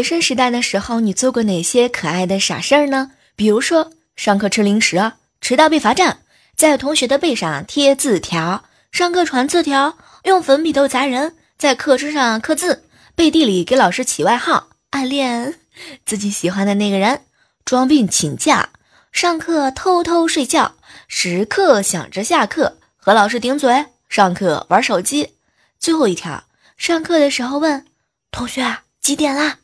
[0.00, 3.10] 学生时代的时候，你做过哪些可爱的傻事儿呢？
[3.36, 5.12] 比如说，上课吃零食，
[5.42, 6.20] 迟到被罚站，
[6.56, 12.84] 在同学的背上贴字条，上课传字条，用粉笔头砸人，在课桌上刻字，
[13.14, 15.60] 背地里给老师起外号，暗恋
[16.06, 17.26] 自己喜欢的那个人，
[17.66, 18.70] 装病请假，
[19.12, 20.76] 上课偷偷睡觉，
[21.08, 25.34] 时刻想着下课，和老师顶嘴，上课玩手机。
[25.78, 26.44] 最后一条，
[26.78, 27.84] 上课的时候问
[28.30, 28.78] 同学。
[29.00, 29.59] 几点啦？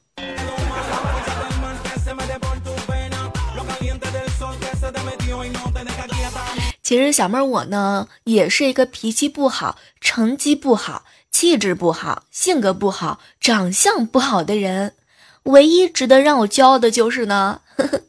[6.82, 14.94] 其实小妹儿我呢，也是一个脾气不好、成绩不好、气质不好、性格不好、长相不好的人。
[15.42, 17.60] 唯一值得让我骄傲的就是呢，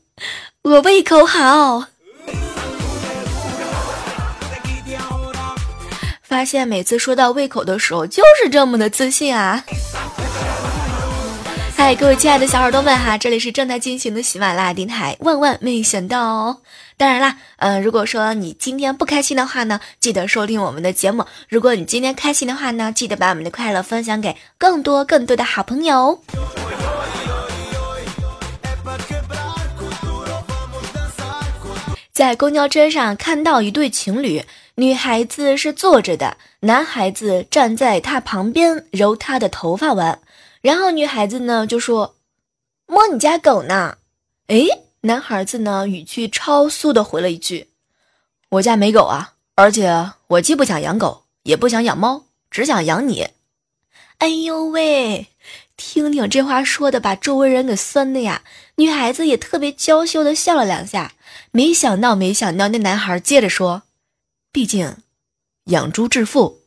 [0.61, 1.85] 我胃口好。
[6.21, 9.63] 发现每次说到胃口的时候，就是这么的自信啊。
[11.87, 15.15] 嗨，各位亲爱的小耳朵们哈，这里是正在进行的喜马拉雅电台。
[15.21, 16.57] 万万没想到哦！
[16.97, 26.21] 当然啦，嗯，如果说你今天不开心的话呢，记得收听我们的节目；如果你今天开心的话呢，记得把我们的快乐分享给更多更多的好朋友。
[32.11, 34.43] 在公交车上看到一对情侣，
[34.75, 40.19] 女孩子是坐着的，男孩子站在她旁边揉她的头发玩。
[40.67, 42.17] 然后女孩子呢就说
[42.87, 43.99] ：“摸你家狗呢？”
[44.47, 44.65] 哎，
[44.99, 47.69] 男孩子呢语气超速的回了一句
[48.51, 53.29] ：“我家没狗啊，而且我既不想养狗，也不想养猫，只想养你。”
[54.19, 55.27] 哎呦喂，
[55.77, 58.43] 听听这话说的，把周围人给酸的呀！
[58.75, 61.13] 女孩子也特别娇羞的笑了两下。
[61.51, 63.83] 没想到，没想到，那男孩接着说
[64.51, 64.97] ：“毕竟
[65.67, 66.59] 养猪致富，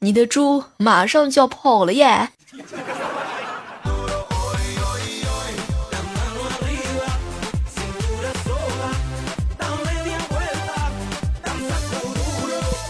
[0.00, 2.30] 你的猪马上就要跑了耶！”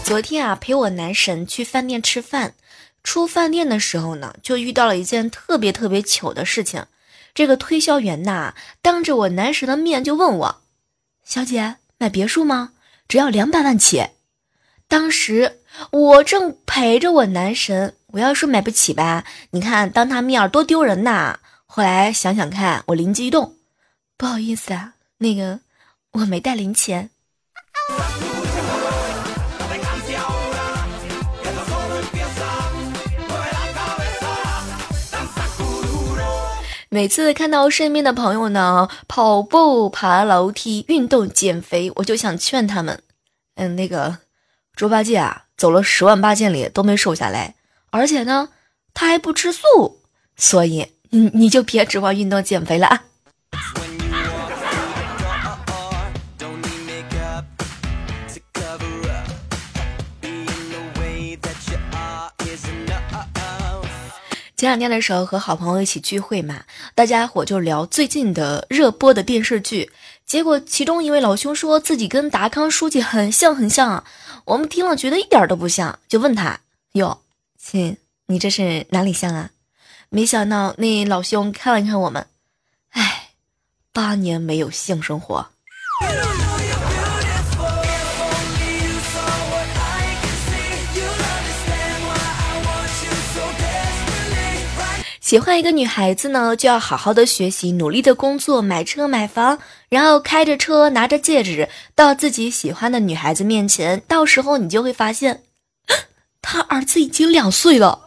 [0.03, 2.55] 昨天啊，陪我男神去饭店吃饭，
[3.03, 6.85] 出饭店的时候呢，就遇到了一件特别特别糗的事情。
[7.35, 10.61] 这个推销员呐，当着我男神的面就问我
[11.25, 12.71] ：“小姐，买别墅吗？
[13.09, 14.07] 只要两百万起。”
[14.87, 15.59] 当时
[15.91, 21.39] 我正陪着我男神，我要说买不起吧，你看当他面多丢人呐。
[21.65, 23.55] 后来想想看，我灵机一动，
[24.17, 25.59] 不好意思啊，那个
[26.13, 27.09] 我没带零钱。
[36.89, 43.03] 每次看到身边的朋友呢跑步、爬楼梯、运动、减肥，我就想劝他们，
[43.55, 44.17] 嗯，那个
[44.73, 47.55] 猪八戒啊，走了十万八千里都没瘦下来，
[47.89, 48.49] 而且呢，
[48.93, 49.99] 他还不吃素，
[50.35, 53.03] 所以你你就别指望运动减肥了啊。
[64.55, 66.63] 前两天的时候和好朋友一起聚会嘛，
[66.95, 69.91] 大家伙就聊最近的热播的电视剧，
[70.25, 74.03] 结果其中一位老兄说自己跟达康书记很像很像啊，
[74.47, 76.61] 我们听了觉得一点都不像，就问他
[76.93, 77.19] 哟，
[77.61, 77.97] 亲，
[78.27, 79.49] 你这是哪里像啊？
[80.07, 82.25] 没想到那老兄看了看我们，
[82.91, 83.31] 哎，
[83.91, 85.49] 八年没有性生活。
[95.19, 99.59] 喜欢一个女孩子呢，就要好好的学习，努力的工作，买车买房，
[99.89, 105.43] 然后开着车，拿着戒指，到自己喜欢的女孩子面前，到时候你就会发现，
[106.41, 108.01] 他儿子已经两岁了。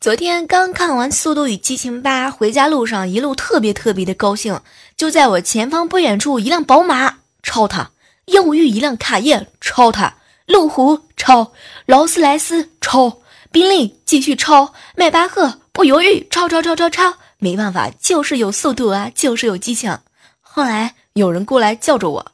[0.00, 4.60] 昨天刚看完《速度与激情八》，回家路上一路特别特别的高兴。
[4.96, 7.90] 就在我前方不远处，一辆宝马超他，
[8.26, 10.14] 又遇一辆卡宴超他，
[10.48, 11.52] 路虎超，
[11.84, 13.20] 劳斯莱斯超，
[13.52, 17.14] 宾利继续超，迈巴赫不犹豫超超超超超。
[17.38, 19.98] 没办法，就是有速度啊，就是有激情。
[20.40, 22.32] 后来有人过来叫着我，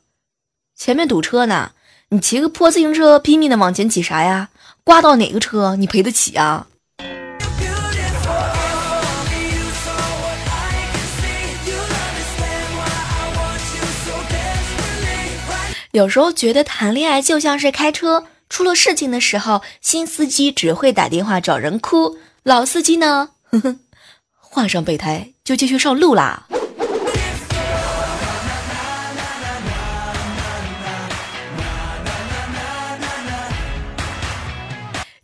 [0.77, 1.73] 前面堵车呢，
[2.11, 4.49] 你骑个破自行车拼命的往前挤啥呀？
[4.85, 6.69] 刮到哪个车你赔得起啊？
[15.95, 23.31] 有时候觉得谈恋爱就像是开车，出了事情的时候，新司机只会打电话找人哭，老司机呢？
[23.45, 23.79] 哼哼，
[24.37, 26.49] 换上备胎就继续上路啦。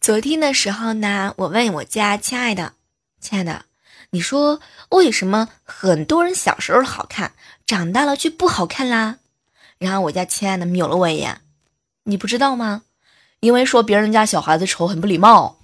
[0.01, 2.75] 昨天的时候呢，我问我家亲爱的，
[3.21, 3.65] 亲爱的，
[4.11, 7.33] 你说为什么很多人小时候好看，
[7.67, 9.17] 长大了却不好看啦？
[9.81, 11.41] 然后我家亲爱的瞄了我一眼，
[12.05, 12.83] 你不知道吗？
[13.41, 15.57] 因为说别人家小孩子丑很不礼貌。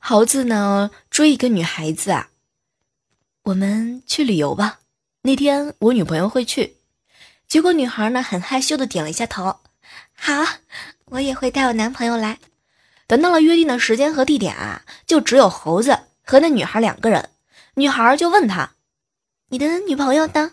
[0.00, 2.30] 猴子呢追一个女孩子啊，
[3.44, 4.80] 我们去旅游吧。
[5.22, 6.75] 那天我女朋友会去，
[7.48, 9.60] 结果女孩呢很害羞的点了一下头。
[10.14, 10.44] 好，
[11.06, 12.38] 我也会带我男朋友来。
[13.06, 17.30] 等到了约定的时间和地点啊，就只有猴子和那女孩两个人。
[17.74, 18.72] 女孩就问他
[19.50, 20.52] ：“你的女朋友呢？”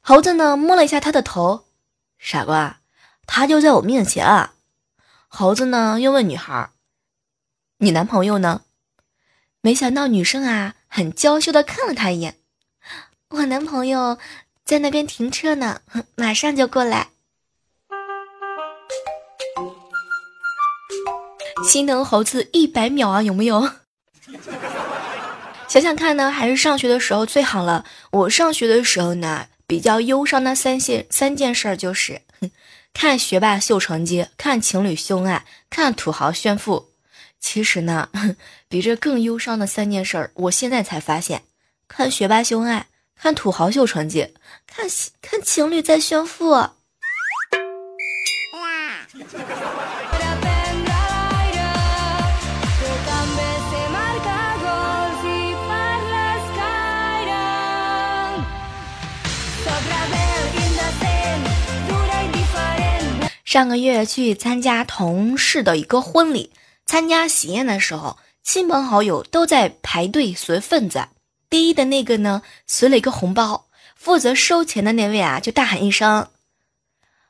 [0.00, 1.66] 猴子呢摸了一下他的头，
[2.18, 2.80] 傻瓜，
[3.26, 4.54] 他就在我面前啊。
[5.28, 6.70] 猴子呢又问女孩。
[7.78, 8.62] 你男朋友呢？
[9.60, 12.38] 没想到女生啊，很娇羞的看了他一眼。
[13.28, 14.18] 我男朋友
[14.64, 15.80] 在那边停车呢，
[16.14, 17.08] 马上就过来。
[21.64, 23.70] 心疼猴子一百秒啊，有没有？
[25.68, 27.84] 想想看呢，还是上学的时候最好了。
[28.10, 32.22] 我上学的时候呢，比较忧伤的三件三件事就是：
[32.92, 36.90] 看学霸秀成绩，看情侣秀恩爱，看土豪炫富。
[37.38, 38.08] 其实呢，
[38.68, 41.42] 比这更忧伤的三件事儿，我现在才发现：
[41.88, 44.34] 看学霸秀恩爱，看土豪秀成绩，
[44.74, 44.86] 看
[45.20, 46.54] 看情侣在炫富。
[63.44, 66.50] 上个月去参加同事的一个婚礼。
[66.86, 71.08] 参加喜宴的时候，亲朋好友都在排队随份子。
[71.50, 73.66] 第一的那个呢，随了一个红包。
[74.02, 76.26] 负责收钱的那位啊，就大喊一声：“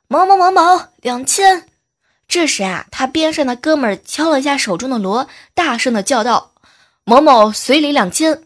[0.08, 1.68] 某某某某，两千！”
[2.26, 6.52] 这时啊，他边上的哥们敲了一下手中的锣，大声的叫道
[7.04, 8.44] ：“某某随礼两千！”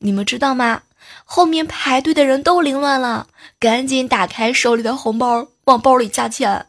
[0.00, 0.80] 你们知道吗？
[1.26, 3.26] 后面排队的人都凌乱了，
[3.60, 6.68] 赶紧打开手里的红包，往包里加钱。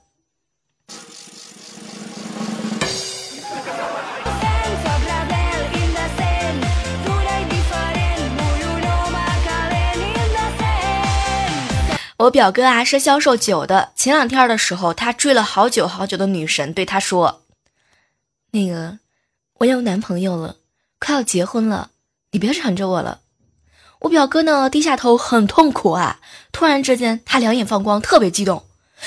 [12.20, 17.44] 我表哥啊是销售酒的，前两天的时候，他追了好久好久的女神对他说
[18.52, 19.00] ：“那个，
[19.60, 20.58] 我有男朋友了，
[21.00, 21.92] 快要结婚了，
[22.32, 23.22] 你别缠着我了。”
[24.02, 26.20] 我表哥呢低下头很痛苦啊，
[26.52, 28.66] 突然之间他两眼放光，特别激动：“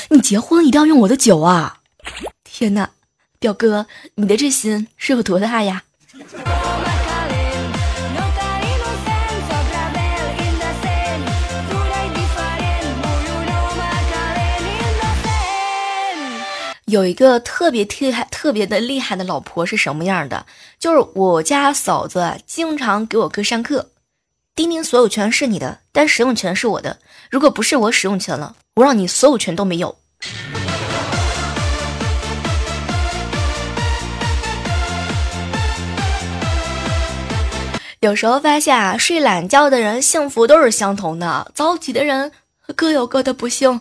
[0.08, 1.81] 你结婚一定要用我的酒啊！”
[2.43, 2.93] 天哪，
[3.38, 5.85] 表哥，你的这心是有多大呀？
[16.93, 20.44] 有一个特别厉害、特别的厉害的老婆是什么样的？
[20.79, 23.89] 就是我家嫂子经常给我哥上课，
[24.55, 26.99] 丁丁所有权是你的，但使用权是我的。
[27.31, 29.96] 如果不是我使用权了，我让你所有权都没有。
[38.01, 42.31] 有时候发现啊，睡懒觉的人幸福都是相同的，早起的人
[42.77, 43.81] 各有各的不幸。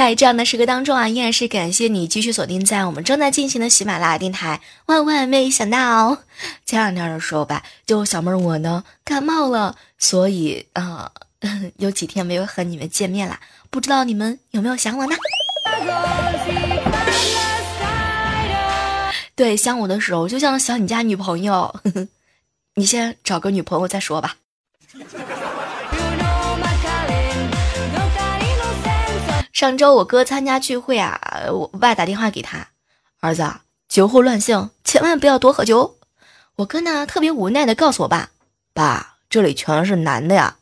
[0.00, 4.62] 在这样的时刻当中啊，依然是感谢你继续锁定在我们正在进行的喜马拉雅电台。
[4.86, 6.22] 万万没想到，
[6.64, 11.12] 前两天的时候吧，就小妹儿我呢感冒了，所以啊，
[11.76, 13.40] 有几天没有和你们见面啦。
[13.68, 15.14] 不知道你们有没有想我呢？
[19.36, 21.78] 对，想我的时候就像想你家女朋友，
[22.76, 24.36] 你先找个女朋友再说吧。
[29.60, 31.20] 上周我哥参加聚会啊，
[31.52, 32.68] 我爸打电话给他，
[33.20, 33.46] 儿子
[33.90, 35.98] 酒后乱性，千万不要多喝酒。
[36.56, 38.30] 我哥呢特别无奈的告诉我爸，
[38.72, 40.56] 爸这里全是男的呀。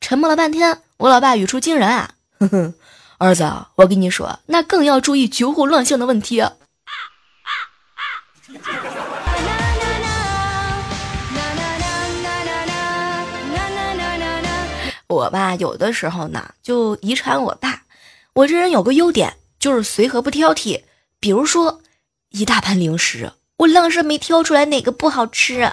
[0.00, 2.74] 沉默了半天，我老爸语出惊人啊，哼哼，
[3.18, 6.44] 儿子，我跟你说，那更要注意酒后乱性的问题。
[15.08, 17.82] 我吧有的时候呢就遗传我爸。
[18.38, 20.84] 我这人有个优点就是随和不挑剔。
[21.18, 21.82] 比如说
[22.30, 25.72] 一大盘零食我愣是没挑出来哪个不好吃。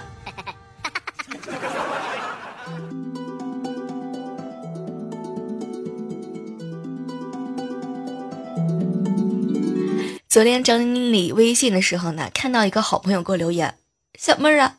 [10.28, 13.78] 昨天整理微信的时候呢看到一个好朋友给我留言
[14.18, 14.78] 小妹儿啊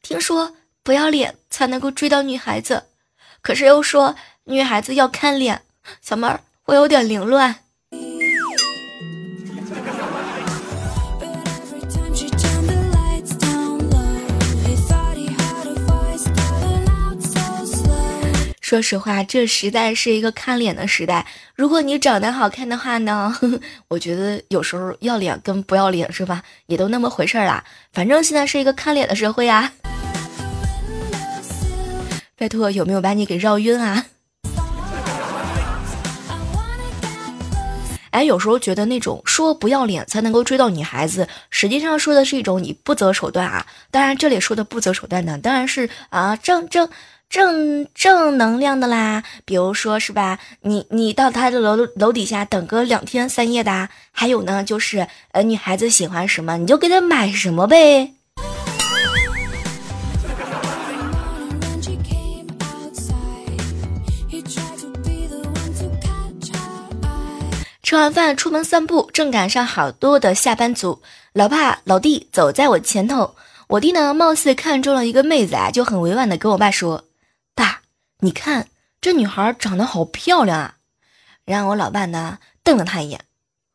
[0.00, 2.84] 听说不要脸才能够追到女孩子。
[3.42, 5.60] 可是又说女孩子要看脸
[6.00, 7.54] 小妹儿我有点凌乱。
[18.60, 21.24] 说实话，这时代是一个看脸的时代。
[21.54, 23.32] 如果你长得好看的话呢，
[23.86, 27.62] 我觉得有时候要脸跟不要脸是吧，也都那么回事儿啦。
[27.92, 29.72] 反正现在是一个看脸的社会啊。
[32.36, 34.06] 拜托，有没有把你给绕晕啊？
[38.16, 43.66] 哎，有时候觉得那种说不要脸才能够追到女孩子，实际上说的是一种你不择手段啊。
[43.90, 46.88] 当然，这里说的不择手段呢，当然是啊正正。
[47.28, 58.12] 正正能量的啦，比如说是吧，你你到他的楼楼底下等个两天三夜的，还有呢，就是呃，女孩子喜欢什么你就给她买什么呗。
[67.86, 71.00] 吃完饭出门散步，正赶上好多的下班族，
[71.32, 73.36] 老爸老弟走在我前头，
[73.68, 77.04] 我弟呢貌似看中了一个妹子啊，就很委婉的跟我爸说。
[77.54, 77.82] 爸，
[78.18, 78.66] 你看
[79.00, 80.74] 这女孩长得好漂亮啊！
[81.44, 83.24] 然后我老爸呢瞪了他一眼，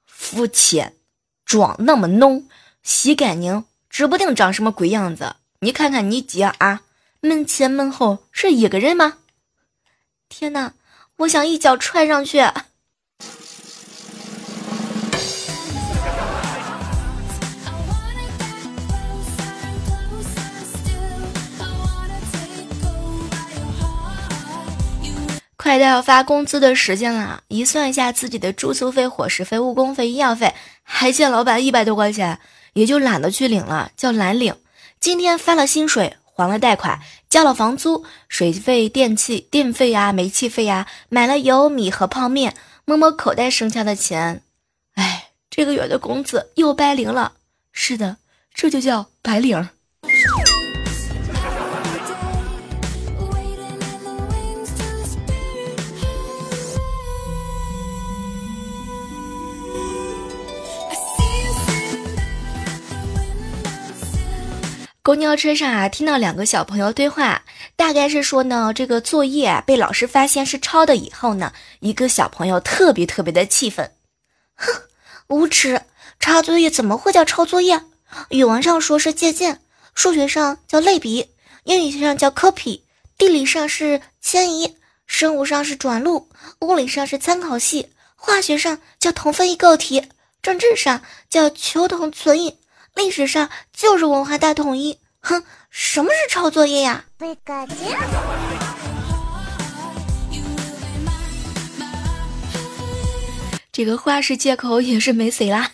[0.06, 0.98] 肤浅，
[1.46, 2.50] 妆那么浓，
[2.84, 5.38] 洗干净，指不定长什么鬼样子。
[5.62, 6.82] 你看看你姐啊，
[7.22, 9.20] 门前门后是一个人吗？
[10.28, 10.74] 天哪，
[11.20, 12.44] 我想一脚踹上去。
[25.72, 32.40] 快到要发工资的时间了，一算一下自己的住宿费、伙食费、误工费、医药费，还欠老板一百多块钱，
[32.74, 34.54] 也就懒得去领了，叫懒领。
[35.00, 37.00] 今天发了薪水，还了贷款，
[37.30, 44.44] 交了房租、水费、电器、电费呀、煤气费呀，买了油米和泡面，摸摸口袋剩下的钱，
[44.96, 47.32] 哎，这个月的工资又白领了。
[47.72, 48.18] 是的，
[48.54, 49.70] 这就叫白领。
[65.04, 67.44] 公交车上啊，听到两个小朋友对话，
[67.76, 73.92] 大概是说呢，这个作业被老师发现是抄的以后呢，一个小朋友特别特别的气愤，
[74.56, 74.72] 哼，
[75.28, 75.82] 无耻！
[76.20, 77.82] 抄作业怎么会叫抄作业？
[78.30, 79.60] 语文上说是借鉴，
[79.96, 81.32] 数学上叫类比，
[81.64, 82.82] 英语上叫 copy，
[83.18, 84.78] 地理上是迁移，
[85.08, 86.30] 生物上是转录，
[86.60, 90.10] 物理上是参考系，化学上叫同分异构体，
[90.44, 92.60] 政治上叫求同存异。
[93.02, 97.04] 历史上就是文化大统一，哼，什么是抄作业呀？
[103.72, 105.72] 这个话是借口也是没谁啦。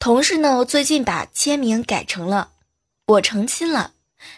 [0.00, 2.48] 同事呢，最近把签名改成了
[3.06, 3.92] “我成亲了”。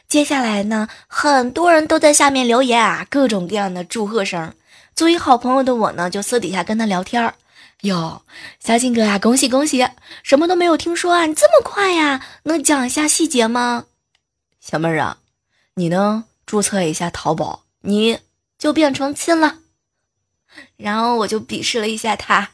[0.08, 4.54] 接下来呢，很多人都在下面留言啊，各种各样的祝贺声。
[4.94, 7.34] 作为好朋友的我呢，就私底下跟他聊天儿。
[7.82, 8.22] 哟，
[8.58, 9.86] 小金哥啊，恭喜恭喜！
[10.22, 12.24] 什么都没有听说啊，你这么快呀？
[12.44, 13.84] 能讲一下细节吗？
[14.60, 15.18] 小妹儿啊，
[15.74, 16.24] 你呢？
[16.46, 18.20] 注册一下淘宝，你
[18.56, 19.58] 就变成亲了。
[20.76, 22.50] 然后我就鄙视了一下他。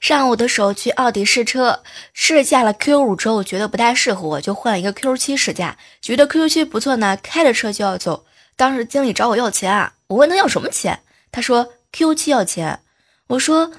[0.00, 1.82] 上午的时候去奥迪试车，
[2.14, 8.24] 试驾了 Q 五之后，觉得不太适合我，就换了一个 Q 七试驾，觉得 Q 七不错呢，开着车就要走。
[8.56, 10.98] 当时经理找我要钱啊，我问他要什么钱，
[11.30, 12.80] 他说 Q 七要钱。
[13.26, 13.70] 我说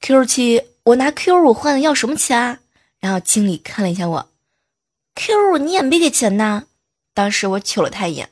[0.00, 2.60] Q 七，我拿 Q 五换的要什么钱啊？
[3.00, 4.30] 然后经理看了一下我
[5.16, 6.62] ，Q 五你也没给钱呐。
[7.12, 8.30] 当时我瞅了他一眼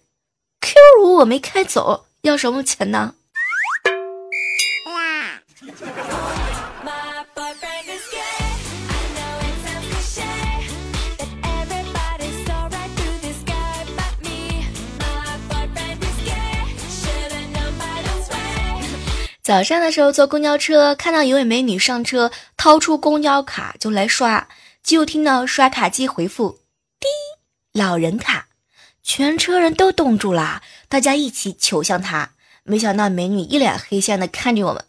[0.61, 2.07] ，Q 五我没开走。
[2.25, 3.15] 要什么钱呢？
[19.43, 24.49] 早上的时候坐公交车，看到一位美女上车，掏出公交卡就来刷，
[24.83, 26.61] 就听到刷卡机回复
[26.99, 27.07] ：“滴，
[27.79, 28.47] 老人卡。”
[29.07, 32.31] 全车人都冻住了，大家一起求向他。
[32.63, 34.83] 没想到美女一脸黑线的看着我们，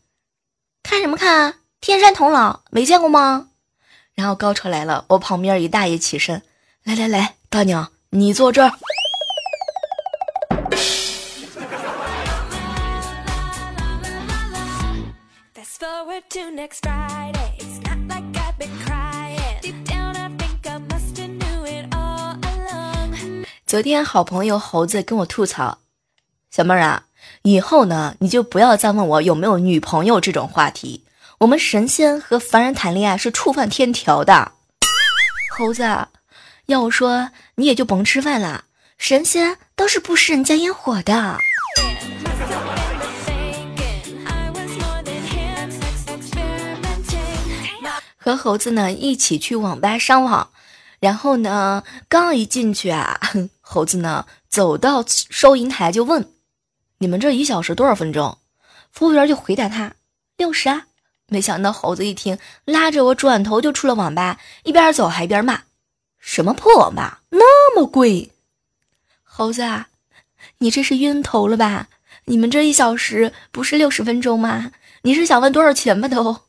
[0.81, 1.55] 看什么看啊？
[1.81, 3.49] 天山童姥没见过吗？
[4.13, 6.41] 然后高潮来了，我旁边一大爷起身，
[6.83, 8.71] 来来来，大娘你坐这儿。
[23.75, 25.79] 昨天好朋友猴子跟我吐槽，
[26.49, 27.07] 小妹儿啊，
[27.41, 31.03] 以后呢你就不要再问我有没有女朋友这种话题。
[31.39, 34.53] 我们神仙和凡人谈恋爱是触犯天条的。
[35.57, 35.83] 猴子，
[36.67, 38.63] 要我说你也就甭吃饭了，
[38.97, 41.37] 神仙都是不食人间烟火的。
[48.15, 50.49] 和猴子呢一起去网吧上网，
[51.01, 53.19] 然后呢刚一进去啊，
[53.67, 56.31] 猴子呢走到收银台就问
[56.99, 58.37] ：“你们这一小时多少分钟？”
[58.93, 59.95] 服务员就回答他
[60.37, 60.85] ：“六十啊。”
[61.27, 65.63] 没想到猴子一听，拉着我转头就出了网吧，一边走还一边骂
[66.19, 68.31] ：“什么破网吧，那么贵！”
[69.25, 69.89] 猴子啊，
[70.59, 71.89] 你这是晕头了吧？
[72.25, 74.71] 你们这一小时不是六十分钟吗？
[75.01, 76.44] 你是想问多少钱吧都？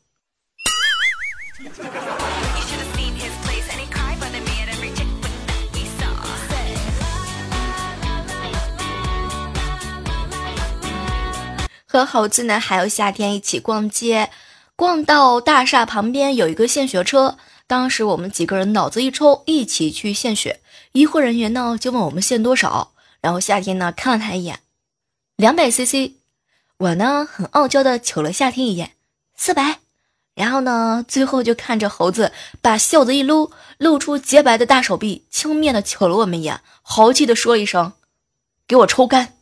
[11.97, 14.29] 和猴子呢，还有夏天一起逛街，
[14.75, 20.59] 逛到大厦旁边有一个献血车，当时我们几个人脑子一抽，一起去献血。
[20.91, 24.59] 医护人员呢就问我们献多少，然后夏天呢看了他一眼，
[25.35, 26.11] 两百 CC，
[26.77, 28.91] 我呢很傲娇的瞅了夏天一眼，
[29.35, 29.79] 四百。
[30.35, 32.31] 然后呢，最后就看着猴子
[32.61, 37.93] 把袖子一撸，露出洁白的大手臂，轻蔑的瞅了我们一眼，豪气的说一声
[38.67, 39.33] ：“给我抽干。”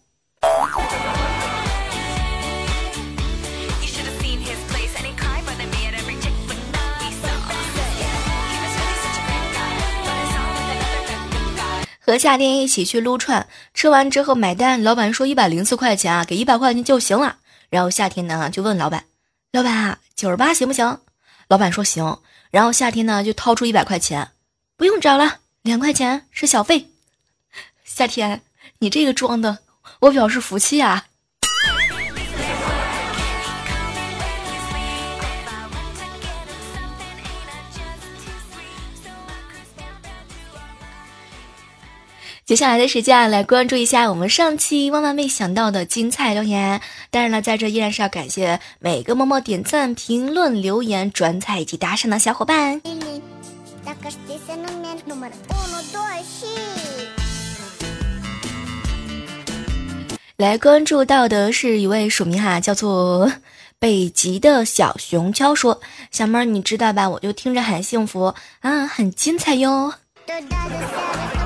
[12.05, 17.37] 和夏天一起去撸串，吃完之后买单，老板说一百零四块钱啊，给一百块钱就行了。
[17.71, 19.05] 然后夏天呢就问老板。
[19.51, 20.99] 老板啊，九十八行不行？
[21.47, 22.19] 老板说行。
[22.51, 24.29] 然后夏天呢就掏出一百块钱，
[24.77, 26.91] 不用找了，两块钱是小费。
[27.83, 28.43] 夏天，
[28.77, 29.57] 你这个装的，
[30.01, 31.07] 我表示服气啊。
[42.45, 46.79] 接下来的时间来关注一下我们上期万万没想到的精彩留言。
[47.09, 52.79] 当然了，在这依然是要感谢每个默默点赞、评论、留言、转采以及打赏的小伙伴。
[60.37, 63.33] 来关注到的是一位署名哈，叫做
[63.79, 65.81] 北极的小熊敲说
[66.13, 67.09] ：“小妹儿，你知道吧？
[67.09, 69.95] 我就听着很幸福啊，很精彩哟。”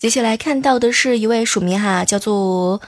[0.00, 2.80] 接下来看到的是一位署名哈，叫做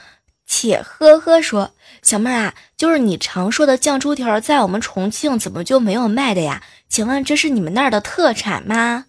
[0.47, 1.69] 且呵呵说
[2.01, 6.63] ：“小妹儿啊，就是你常说的酱猪蹄儿，在我们重庆怎么就没有卖的呀？
[6.89, 9.05] 请问这是你们那儿的特产吗？”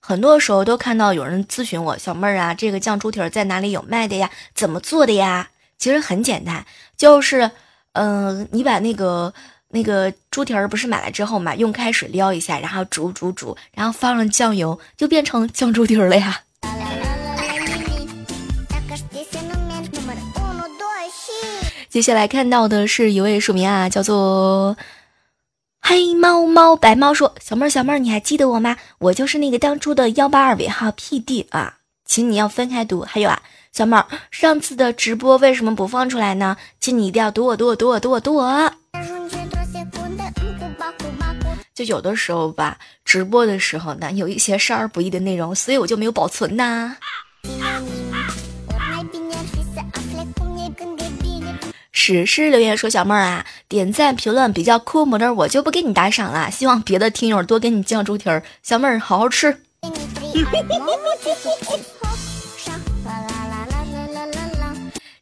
[0.00, 4.30] 很多时候都看到有人咨询我，小妹儿啊，这个酱猪蹄儿在哪里有卖的呀？
[4.54, 5.50] 怎么做的呀？
[5.76, 6.64] 其实很简单，
[6.96, 7.50] 就是，
[7.92, 9.34] 嗯，你把那个。
[9.70, 16.40] 那个猪蹄儿不是买来之后嘛，用开水撩一下，然后煮煮煮，然后放上酱油，就变成酱猪蹄儿了呀。
[21.90, 24.76] 接下来看到的是一位署名啊，叫做
[25.80, 28.76] 黑猫猫白猫说：“小妹儿小妹儿，你还记得我吗？
[28.98, 33.02] 我就是那个当初的幺八二尾号 PD 啊，请你要分开读。
[33.02, 36.56] 还有啊，小妹儿，上次的直播为什么不放出来呢？
[36.78, 38.72] 请你一定要读我读我读我读我读我。”
[41.78, 46.96] 就有的时候吧，直播的时候呢，有一些少儿不宜的内容，所以我就没有保存呐。
[51.92, 56.50] 史诗留言说：“小妹儿啊，点赞评论比较抠门的，我就不给你打赏了。
[56.50, 59.56] 希望别的听友多给你酱猪蹄儿，小妹儿好好吃。”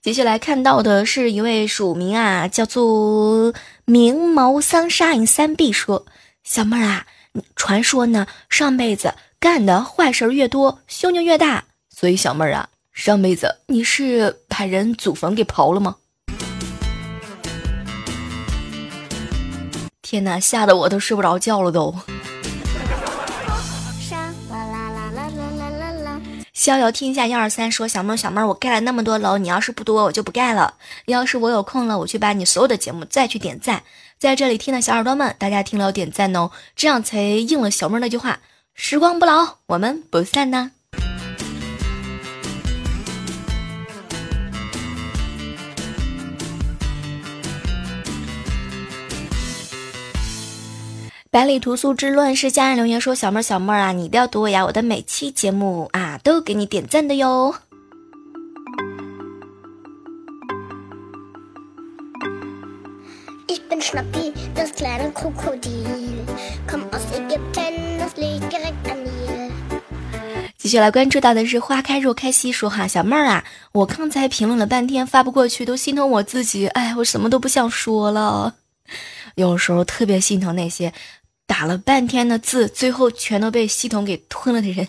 [0.00, 3.52] 接下来看到的是一位署名啊，叫做
[3.84, 6.06] 明眸桑沙影三 B 说。
[6.46, 7.04] 小妹儿啊，
[7.56, 11.64] 传说呢，上辈子干的坏事越多，凶就越大。
[11.90, 15.96] 所以小妹儿啊，上辈子你是把人祖坟给刨了吗？
[20.02, 21.92] 天哪，吓得我都睡不着觉了都。
[26.52, 30.74] 逍遥天下一二三说：“小妹儿，小妹儿，我盖了那么多楼，你要是不多，我就不盖了。
[31.06, 33.82] 要是我有空了，我去把你所有的节目再去点赞。
[34.18, 38.40] 在这里听的小耳朵们，大家听了点赞哦，这样才应了小妹那句话：
[38.74, 40.70] 时光不老，我们不散呢。”
[51.30, 54.64] 百里屠苏之论是家人留言说：“小妹儿，小妹儿啊，你一定要读我呀！
[54.64, 57.54] 我的每期节目啊，都给你点赞的哟。”
[70.58, 78.54] 继续来关注到的是花开若开西说哈，小妹儿啊，我刚才评论了半天发不过去，都心疼我自己，哎，我什么都不想说了。
[79.36, 80.92] 有时候特别心疼那些。
[81.48, 84.88] 打了半天的字，最后全都被系统给吞了的人。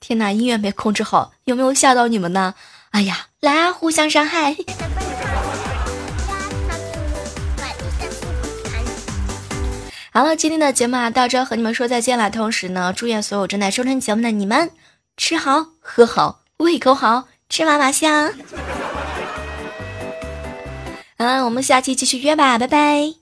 [0.00, 2.54] 天哪，音乐没控制好，有没有吓到你们呢？
[2.90, 4.56] 哎呀，来啊，互相伤害。
[10.14, 12.28] 好了，今天的节目啊，到这和你们说再见了。
[12.30, 14.70] 同时呢，祝愿所有正在收听节目的你们
[15.16, 18.30] 吃好喝好，胃口好，吃嘛嘛香。
[21.16, 23.21] 嗯，我们下期继续约吧，拜拜。